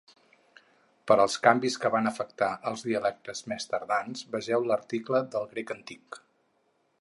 Per 1.09 1.17
als 1.25 1.35
canvis 1.47 1.75
que 1.83 1.91
van 1.95 2.11
afectar 2.11 2.47
els 2.71 2.85
dialectes 2.87 3.43
més 3.53 3.69
tardans 3.75 4.25
vegeu 4.37 4.67
l'article 4.73 5.23
del 5.37 5.47
grec 5.53 5.77
antic. 5.77 6.19